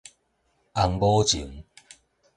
[0.73, 1.63] 尪某情